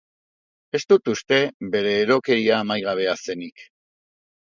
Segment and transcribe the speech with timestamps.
[0.77, 1.37] Ez dut uste
[1.75, 3.63] bere erokeria amaigabea zenik.